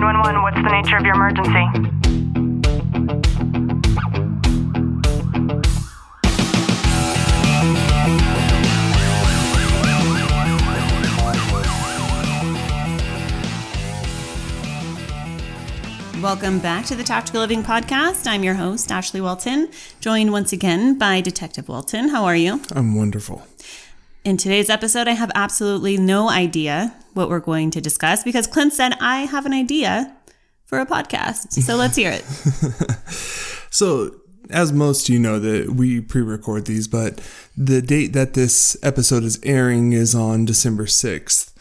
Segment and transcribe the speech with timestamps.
[0.00, 1.50] 911, what's the nature of your emergency?
[16.22, 18.26] Welcome back to the Tactical Living Podcast.
[18.26, 19.68] I'm your host, Ashley Walton,
[20.00, 22.08] joined once again by Detective Walton.
[22.08, 22.62] How are you?
[22.72, 23.42] I'm wonderful.
[24.22, 28.72] In today's episode, I have absolutely no idea what we're going to discuss because Clint
[28.74, 30.14] said I have an idea
[30.66, 31.52] for a podcast.
[31.52, 32.24] So let's hear it.
[33.72, 34.16] So,
[34.50, 37.20] as most you know, that we pre-record these, but
[37.56, 41.56] the date that this episode is airing is on December sixth,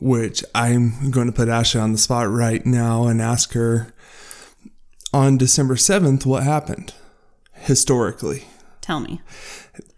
[0.00, 3.94] which I'm going to put Ashley on the spot right now and ask her
[5.14, 6.92] on December seventh what happened
[7.52, 8.48] historically.
[8.80, 9.20] Tell me.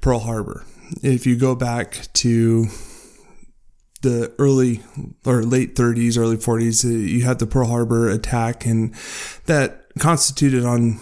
[0.03, 0.67] Pearl Harbor.
[1.03, 2.67] If you go back to
[4.03, 4.83] the early
[5.25, 8.95] or late 30s, early 40s, uh, you had the Pearl Harbor attack, and
[9.47, 11.01] that constituted on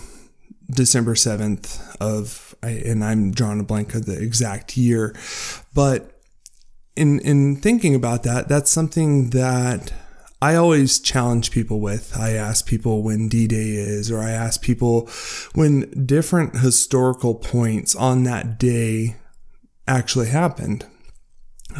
[0.70, 5.14] December 7th of, and I'm drawing a blank of the exact year,
[5.74, 6.12] but
[6.94, 9.92] in in thinking about that, that's something that
[10.40, 12.16] I always challenge people with.
[12.16, 15.08] I ask people when D-Day is, or I ask people
[15.54, 19.16] when different historical points on that day
[19.86, 20.86] actually happened.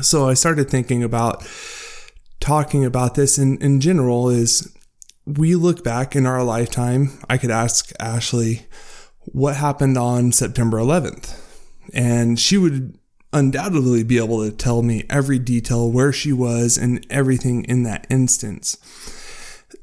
[0.00, 1.47] So I started thinking about
[2.41, 4.75] talking about this in, in general is
[5.25, 7.19] we look back in our lifetime.
[7.28, 8.67] I could ask Ashley
[9.20, 11.39] what happened on September 11th,
[11.94, 12.98] and she would
[13.33, 18.06] undoubtedly be able to tell me every detail where she was and everything in that
[18.11, 18.77] instance.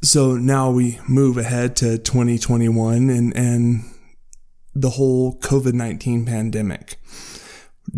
[0.03, 3.83] So now we move ahead to 2021 and, and
[4.75, 6.97] the whole COVID 19 pandemic.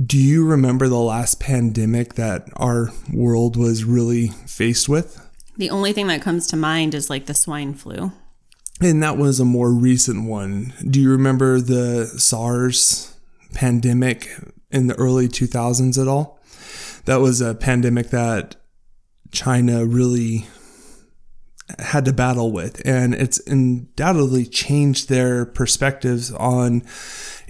[0.06, 5.20] Do you remember the last pandemic that our world was really faced with?
[5.58, 8.12] The only thing that comes to mind is like the swine flu.
[8.80, 10.74] And that was a more recent one.
[10.90, 13.16] Do you remember the SARS
[13.54, 14.30] pandemic
[14.72, 16.40] in the early 2000s at all?
[17.06, 18.56] That was a pandemic that
[19.32, 20.48] China really
[21.80, 26.84] had to battle with, and it's undoubtedly changed their perspectives on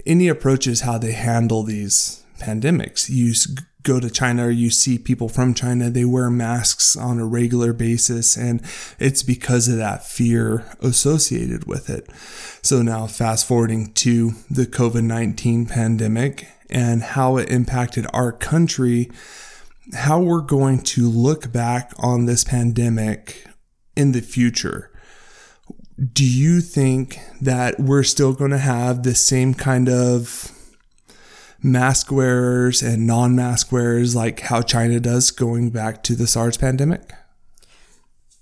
[0.06, 3.08] any approaches how they handle these pandemics.
[3.08, 3.34] You
[3.82, 7.72] go to China or you see people from China, they wear masks on a regular
[7.72, 8.62] basis, and
[8.98, 12.08] it's because of that fear associated with it.
[12.62, 19.10] So now, fast forwarding to the COVID 19 pandemic and how it impacted our country,
[19.94, 23.46] how we're going to look back on this pandemic
[23.96, 24.92] in the future
[26.12, 30.50] do you think that we're still going to have the same kind of
[31.62, 36.56] mask wearers and non mask wearers like how China does going back to the SARS
[36.56, 37.12] pandemic?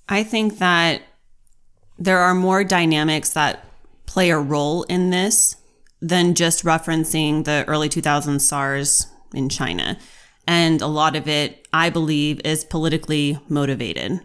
[0.08, 1.02] I think that
[1.98, 3.64] there are more dynamics that
[4.06, 5.56] play a role in this
[6.00, 9.98] than just referencing the early 2000s SARS in China.
[10.48, 14.20] And a lot of it, I believe, is politically motivated.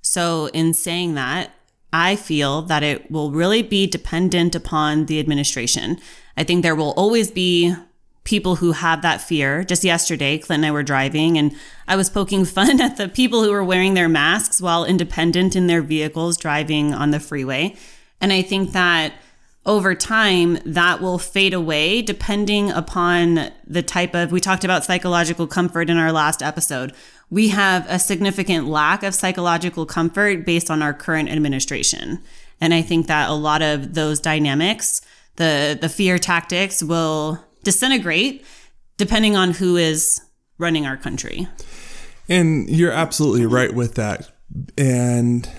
[0.00, 1.50] So, in saying that,
[1.92, 5.98] I feel that it will really be dependent upon the administration.
[6.36, 7.74] I think there will always be
[8.26, 9.64] people who have that fear.
[9.64, 11.56] Just yesterday, Clint and I were driving and
[11.88, 15.68] I was poking fun at the people who were wearing their masks while independent in
[15.68, 17.74] their vehicles driving on the freeway.
[18.20, 19.14] And I think that
[19.64, 25.46] over time, that will fade away depending upon the type of, we talked about psychological
[25.46, 26.92] comfort in our last episode.
[27.30, 32.20] We have a significant lack of psychological comfort based on our current administration.
[32.60, 35.00] And I think that a lot of those dynamics,
[35.34, 38.44] the, the fear tactics will disintegrate
[38.96, 40.20] depending on who is
[40.56, 41.48] running our country.
[42.28, 44.30] And you're absolutely right with that.
[44.78, 45.50] And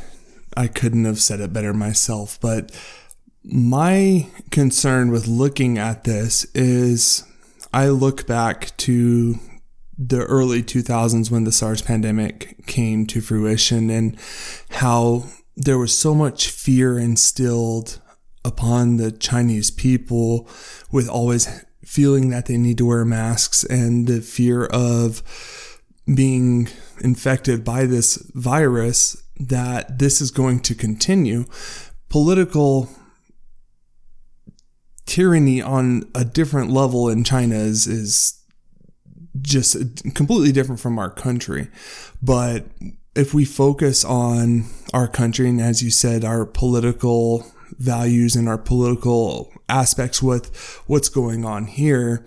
[0.56, 2.40] I couldn't have said it better myself.
[2.40, 2.72] But
[3.44, 7.26] my concern with looking at this is
[7.74, 9.36] I look back to
[9.98, 14.18] the early 2000s when the SARS pandemic came to fruition and
[14.70, 15.26] how
[15.58, 18.00] there was so much fear instilled
[18.46, 20.48] upon the Chinese people
[20.90, 25.24] with always feeling that they need to wear masks and the fear of
[26.14, 26.68] being
[27.00, 31.46] infected by this virus that this is going to continue.
[32.10, 32.90] Political
[35.06, 38.44] tyranny on a different level in China is, is
[39.42, 39.78] just
[40.14, 41.70] completely different from our country.
[42.22, 42.66] But
[43.16, 48.58] if we focus on our country and, as you said, our political values and our
[48.58, 50.56] political aspects with
[50.88, 52.26] what's going on here,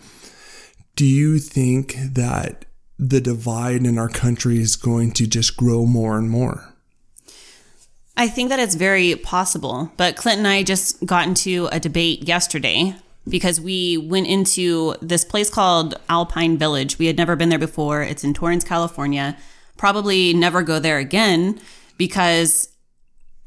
[0.97, 2.65] do you think that
[2.99, 6.75] the divide in our country is going to just grow more and more?
[8.17, 9.91] I think that it's very possible.
[9.97, 12.95] But Clint and I just got into a debate yesterday
[13.27, 16.99] because we went into this place called Alpine Village.
[16.99, 18.03] We had never been there before.
[18.03, 19.39] It's in Torrance, California.
[19.79, 21.61] Probably never go there again
[21.97, 22.70] because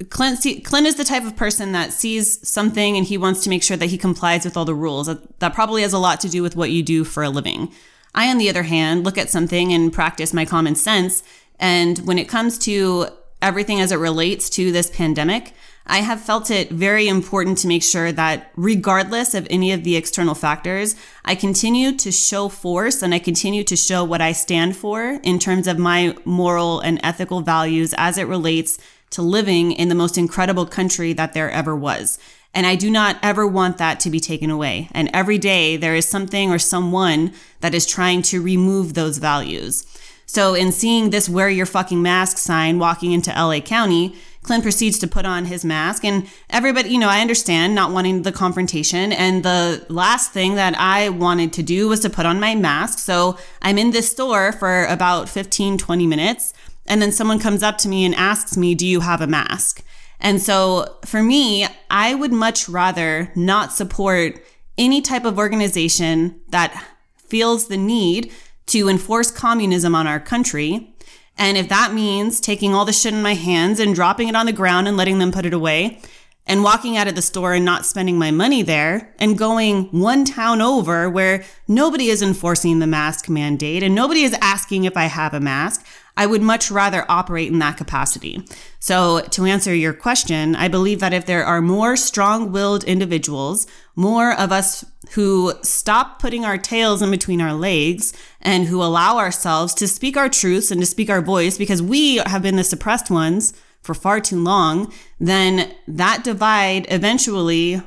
[0.09, 3.49] Clint, see, Clint is the type of person that sees something and he wants to
[3.49, 5.07] make sure that he complies with all the rules.
[5.07, 7.71] That, that probably has a lot to do with what you do for a living.
[8.15, 11.23] I, on the other hand, look at something and practice my common sense.
[11.59, 13.07] And when it comes to
[13.41, 15.53] everything as it relates to this pandemic,
[15.85, 19.97] I have felt it very important to make sure that regardless of any of the
[19.97, 20.95] external factors,
[21.25, 25.39] I continue to show force and I continue to show what I stand for in
[25.39, 28.77] terms of my moral and ethical values as it relates
[29.13, 32.19] to living in the most incredible country that there ever was.
[32.53, 34.89] And I do not ever want that to be taken away.
[34.91, 39.85] And every day there is something or someone that is trying to remove those values.
[40.25, 44.99] So in seeing this wear your fucking mask sign walking into LA County, Clint proceeds
[44.99, 49.13] to put on his mask and everybody, you know, I understand not wanting the confrontation.
[49.13, 52.99] And the last thing that I wanted to do was to put on my mask.
[52.99, 56.52] So I'm in this store for about 15, 20 minutes.
[56.85, 59.83] And then someone comes up to me and asks me, do you have a mask?
[60.19, 64.43] And so for me, I would much rather not support
[64.77, 66.85] any type of organization that
[67.17, 68.31] feels the need
[68.67, 70.95] to enforce communism on our country.
[71.37, 74.45] And if that means taking all the shit in my hands and dropping it on
[74.45, 76.01] the ground and letting them put it away
[76.45, 80.25] and walking out of the store and not spending my money there and going one
[80.25, 85.05] town over where nobody is enforcing the mask mandate and nobody is asking if I
[85.05, 88.45] have a mask, I would much rather operate in that capacity.
[88.79, 93.65] So to answer your question, I believe that if there are more strong willed individuals,
[93.95, 99.17] more of us who stop putting our tails in between our legs and who allow
[99.17, 102.63] ourselves to speak our truths and to speak our voice because we have been the
[102.63, 107.81] suppressed ones for far too long, then that divide eventually,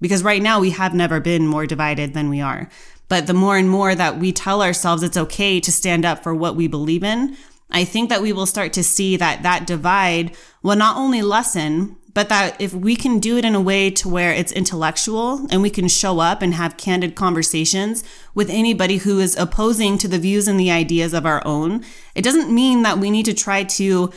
[0.00, 2.68] because right now we have never been more divided than we are.
[3.08, 6.34] But the more and more that we tell ourselves it's okay to stand up for
[6.34, 7.36] what we believe in,
[7.70, 11.96] I think that we will start to see that that divide will not only lessen,
[12.14, 15.60] but that if we can do it in a way to where it's intellectual and
[15.60, 20.18] we can show up and have candid conversations with anybody who is opposing to the
[20.18, 21.84] views and the ideas of our own,
[22.14, 24.12] it doesn't mean that we need to try to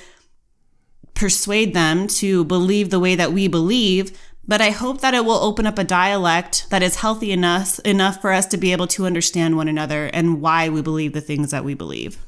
[1.15, 4.15] persuade them to believe the way that we believe,
[4.47, 8.21] but I hope that it will open up a dialect that is healthy enough enough
[8.21, 11.49] for us to be able to understand one another and why we believe the things
[11.49, 12.19] that we believe.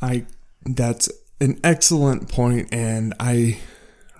[0.00, 0.26] I
[0.64, 1.08] that's
[1.40, 3.60] an excellent point and I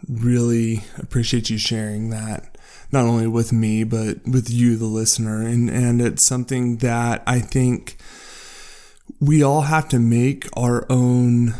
[0.08, 2.56] really appreciate you sharing that
[2.92, 5.42] not only with me but with you the listener.
[5.42, 7.98] And and it's something that I think
[9.20, 11.54] we all have to make our own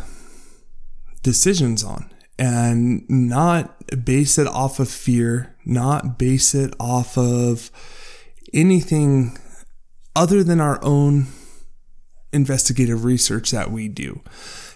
[1.23, 7.69] decisions on and not base it off of fear, not base it off of
[8.53, 9.37] anything
[10.15, 11.27] other than our own
[12.31, 14.21] investigative research that we do.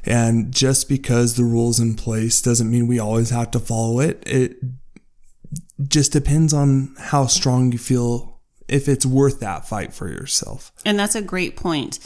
[0.05, 4.21] And just because the rules in place doesn't mean we always have to follow it.
[4.25, 4.57] It
[5.87, 10.71] just depends on how strong you feel if it's worth that fight for yourself.
[10.85, 11.99] And that's a great point.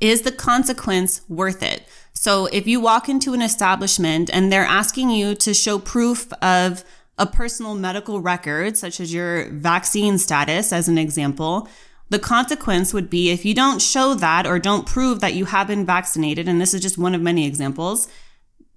[0.00, 1.82] Is the consequence worth it?
[2.12, 6.84] So if you walk into an establishment and they're asking you to show proof of
[7.18, 11.68] a personal medical record, such as your vaccine status, as an example,
[12.10, 15.66] the consequence would be if you don't show that or don't prove that you have
[15.66, 18.08] been vaccinated, and this is just one of many examples,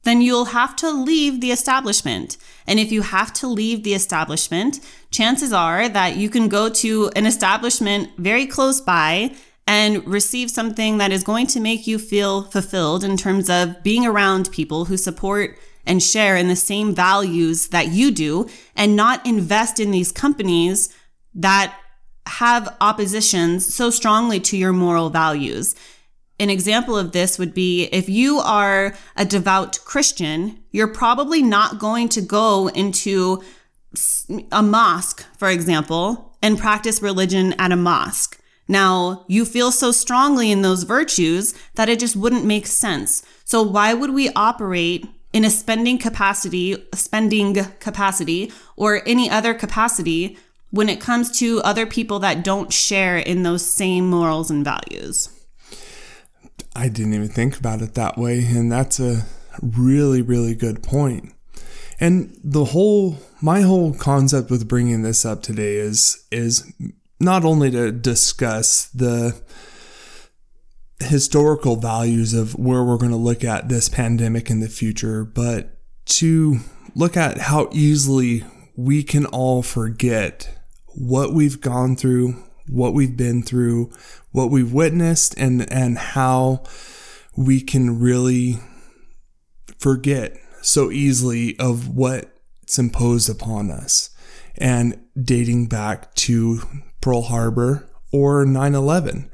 [0.03, 2.37] then you'll have to leave the establishment.
[2.65, 4.79] And if you have to leave the establishment,
[5.11, 9.35] chances are that you can go to an establishment very close by
[9.67, 14.05] and receive something that is going to make you feel fulfilled in terms of being
[14.05, 19.25] around people who support and share in the same values that you do and not
[19.25, 20.93] invest in these companies
[21.33, 21.75] that
[22.27, 25.75] have oppositions so strongly to your moral values.
[26.39, 31.79] An example of this would be if you are a devout Christian, you're probably not
[31.79, 33.43] going to go into
[34.51, 38.39] a mosque, for example, and practice religion at a mosque.
[38.67, 43.23] Now, you feel so strongly in those virtues that it just wouldn't make sense.
[43.43, 50.37] So why would we operate in a spending capacity, spending capacity or any other capacity
[50.71, 55.29] when it comes to other people that don't share in those same morals and values.
[56.75, 58.43] I didn't even think about it that way.
[58.45, 59.25] And that's a
[59.61, 61.33] really, really good point.
[61.99, 66.71] And the whole, my whole concept with bringing this up today is, is
[67.19, 69.39] not only to discuss the
[70.99, 75.77] historical values of where we're going to look at this pandemic in the future, but
[76.05, 76.57] to
[76.95, 78.43] look at how easily
[78.75, 80.60] we can all forget
[80.93, 82.35] what we've gone through,
[82.67, 83.91] what we've been through,
[84.31, 86.63] what we've witnessed, and, and how
[87.35, 88.59] we can really
[89.77, 94.09] forget so easily of what's imposed upon us.
[94.57, 96.61] And dating back to
[97.01, 99.29] Pearl Harbor or 9 11,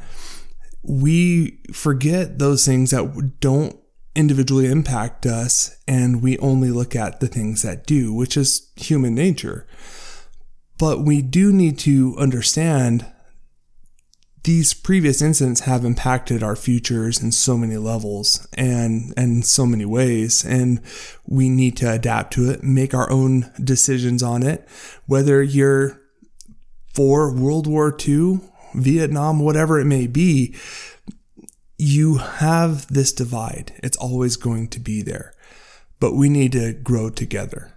[0.83, 3.77] we forget those things that don't
[4.15, 9.13] individually impact us and we only look at the things that do, which is human
[9.13, 9.67] nature.
[10.77, 13.05] But we do need to understand
[14.43, 19.83] these previous incidents have impacted our futures in so many levels and and so many
[19.83, 20.45] ways.
[20.45, 20.81] And
[21.25, 24.67] we need to adapt to it make our own decisions on it.
[25.05, 26.01] Whether you're
[26.93, 28.39] for World War II
[28.73, 30.55] Vietnam whatever it may be
[31.77, 33.73] you have this divide.
[33.83, 35.33] It's always going to be there.
[35.99, 37.76] But we need to grow together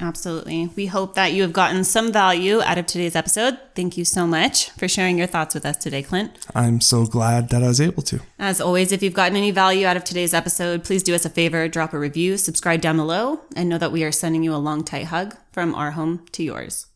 [0.00, 0.70] Absolutely.
[0.74, 3.58] We hope that you have gotten some value out of today's episode.
[3.74, 6.36] Thank you so much for sharing your thoughts with us today, Clint.
[6.54, 8.20] I'm so glad that I was able to.
[8.38, 11.30] As always, if you've gotten any value out of today's episode, please do us a
[11.30, 14.56] favor, drop a review, subscribe down below, and know that we are sending you a
[14.56, 16.86] long, tight hug from our home to yours.